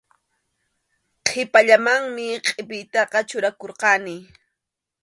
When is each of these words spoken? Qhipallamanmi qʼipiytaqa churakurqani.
Qhipallamanmi 1.25 2.27
qʼipiytaqa 2.45 3.19
churakurqani. 3.29 4.15